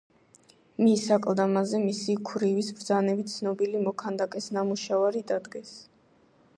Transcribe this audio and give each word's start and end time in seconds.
მის 0.85 1.03
აკლდამაზე, 1.15 1.81
მისი 1.83 2.15
ქვრივის 2.31 2.71
ბრძანებით 2.79 3.31
ცნობილი 3.35 3.83
მოქანდაკეს 3.89 4.51
ნამუშევარი 4.59 5.27
დადგეს. 5.35 5.77